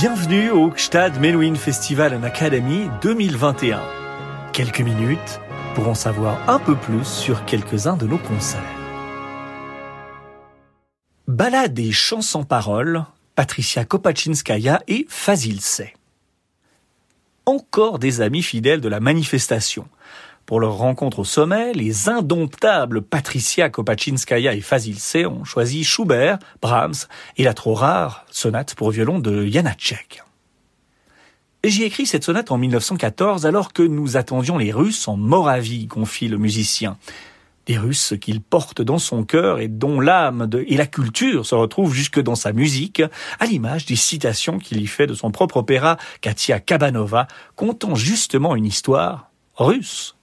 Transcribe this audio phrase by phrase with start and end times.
[0.00, 3.82] Bienvenue au Gstad Menuhin Festival and Academy 2021.
[4.52, 5.40] Quelques minutes
[5.74, 8.62] pour en savoir un peu plus sur quelques-uns de nos concerts.
[11.26, 15.58] Balade et chants sans paroles, Patricia Kopachinskaya et Fazil.
[17.44, 19.88] Encore des amis fidèles de la manifestation.
[20.48, 27.04] Pour leur rencontre au sommet, les indomptables Patricia Kopachinskaya et Fazil ont choisi Schubert, Brahms
[27.36, 30.22] et la trop rare sonate pour violon de Janacek.
[31.64, 36.28] J'ai écrit cette sonate en 1914 alors que nous attendions les Russes en Moravie, confie
[36.28, 36.96] le musicien.
[37.66, 41.92] Des Russes qu'il porte dans son cœur et dont l'âme et la culture se retrouvent
[41.92, 43.02] jusque dans sa musique,
[43.38, 48.56] à l'image des citations qu'il y fait de son propre opéra Katia Kabanova, contant justement
[48.56, 50.14] une histoire russe.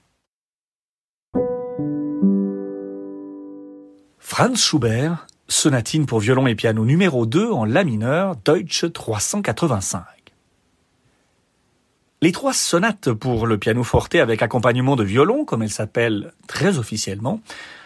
[4.28, 10.02] Franz Schubert, sonatine pour violon et piano numéro 2 en La mineur, Deutsche 385.
[12.22, 16.76] Les trois sonates pour le piano forte avec accompagnement de violon, comme elles s'appellent très
[16.76, 17.40] officiellement,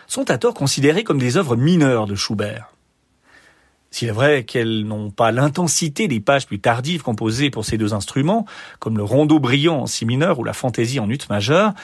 [0.06, 2.72] sont à tort considérées comme des œuvres mineures de Schubert.
[3.91, 7.92] S'il est vrai qu'elles n'ont pas l'intensité des pages plus tardives composées pour ces deux
[7.92, 8.46] instruments,
[8.78, 11.74] comme le rondeau brillant en si mineur ou la fantaisie en ut majeur,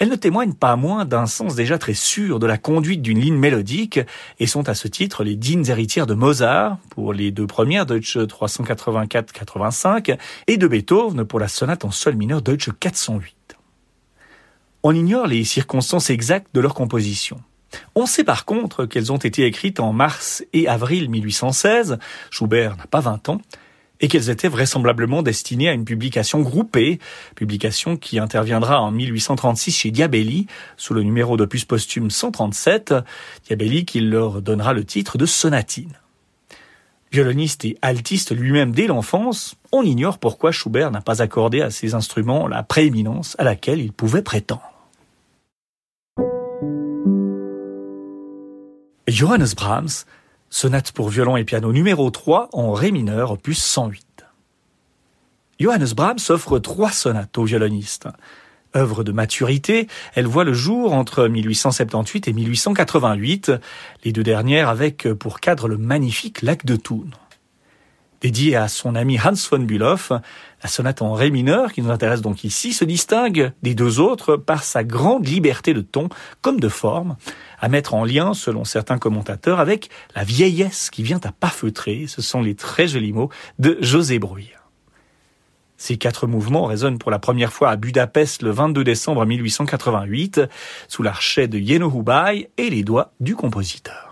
[0.00, 3.36] elles ne témoignent pas moins d'un sens déjà très sûr de la conduite d'une ligne
[3.36, 4.00] mélodique
[4.38, 8.16] et sont à ce titre les dignes héritières de Mozart pour les deux premières Deutsche
[8.16, 13.36] 384-85 et de Beethoven pour la sonate en sol mineur Deutsche 408.
[14.82, 17.38] On ignore les circonstances exactes de leur composition.
[17.94, 21.98] On sait par contre qu'elles ont été écrites en mars et avril 1816,
[22.30, 23.42] Schubert n'a pas 20 ans,
[24.00, 26.98] et qu'elles étaient vraisemblablement destinées à une publication groupée,
[27.34, 32.94] publication qui interviendra en 1836 chez Diabelli, sous le numéro d'opus posthume 137,
[33.46, 35.92] Diabelli qui leur donnera le titre de sonatine.
[37.12, 41.94] Violoniste et altiste lui-même dès l'enfance, on ignore pourquoi Schubert n'a pas accordé à ses
[41.94, 44.62] instruments la prééminence à laquelle il pouvait prétendre.
[49.08, 50.04] Johannes Brahms
[50.52, 54.26] Sonate pour violon et piano numéro 3 en Ré mineur, opus 108.
[55.60, 58.08] Johannes Brahms offre trois sonates aux violonistes.
[58.74, 63.52] Œuvre de maturité, elle voit le jour entre 1878 et 1888,
[64.04, 67.06] les deux dernières avec pour cadre le magnifique lac de Thun.
[68.20, 69.96] Dédiée à son ami Hans von Bülow,
[70.62, 74.36] la sonate en ré mineur, qui nous intéresse donc ici, se distingue des deux autres
[74.36, 76.10] par sa grande liberté de ton
[76.42, 77.16] comme de forme,
[77.60, 82.06] à mettre en lien, selon certains commentateurs, avec la vieillesse qui vient à pas feutrer,
[82.08, 84.68] ce sont les très jolis mots de José Bruyère.
[85.78, 90.42] Ces quatre mouvements résonnent pour la première fois à Budapest le 22 décembre 1888,
[90.88, 94.09] sous l'archet de Yeno Hubay et les doigts du compositeur.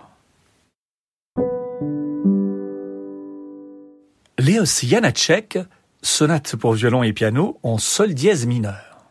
[4.39, 5.59] Léos Janacek,
[6.01, 9.05] sonate pour violon et piano en sol dièse mineur.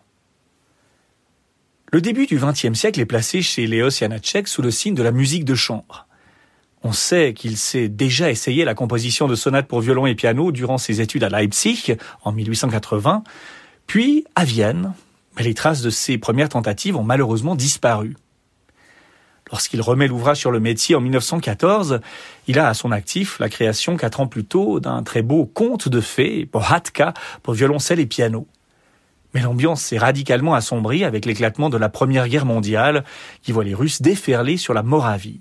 [1.92, 5.12] Le début du XXe siècle est placé chez Léos Janacek sous le signe de la
[5.12, 6.08] musique de chambre.
[6.82, 10.78] On sait qu'il s'est déjà essayé la composition de sonates pour violon et piano durant
[10.78, 13.26] ses études à Leipzig en 1880,
[13.86, 14.94] puis à Vienne,
[15.36, 18.16] mais les traces de ses premières tentatives ont malheureusement disparu.
[19.52, 22.02] Lorsqu'il remet l'ouvrage sur le métier en 1914,
[22.48, 25.88] il a à son actif la création quatre ans plus tôt d'un très beau conte
[25.88, 27.14] de fées, Pohatka,
[27.44, 28.48] pour violoncelle et piano.
[29.34, 33.04] Mais l'ambiance s'est radicalement assombrie avec l'éclatement de la Première Guerre mondiale
[33.42, 35.40] qui voit les Russes déferler sur la Moravie.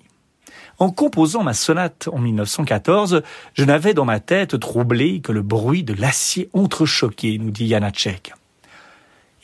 [0.78, 3.22] En composant ma sonate en 1914,
[3.54, 8.34] je n'avais dans ma tête troublé que le bruit de l'acier entrechoqué, nous dit Janacek.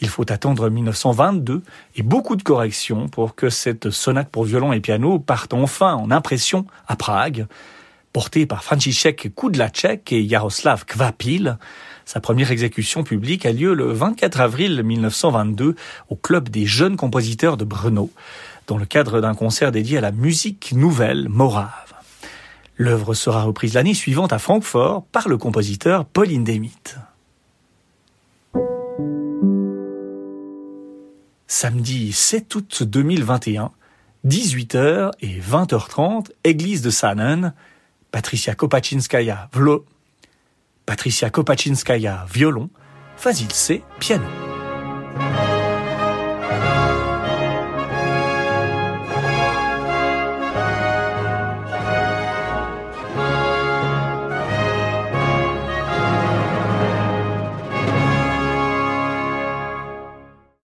[0.02, 1.62] Il faut attendre 1922
[1.94, 6.10] et beaucoup de corrections pour que cette sonate pour violon et piano parte enfin en
[6.10, 7.46] impression à Prague,
[8.12, 11.56] portée par Franciszek Kudlacek et Jaroslav Kvapil.
[12.04, 15.76] Sa première exécution publique a lieu le 24 avril 1922
[16.08, 18.10] au Club des jeunes compositeurs de Brno,
[18.66, 21.70] dans le cadre d'un concert dédié à la musique nouvelle morave.
[22.76, 26.98] L'œuvre sera reprise l'année suivante à Francfort par le compositeur Paul Hindemith.
[31.52, 33.72] Samedi 7 août 2021,
[34.26, 37.52] 18h et 20h30, église de Sanen,
[38.10, 39.84] Patricia Kopachinskaya, vlo...
[40.86, 42.70] Patricia Kopachinskaya, violon,
[43.16, 44.24] Fazil C, piano.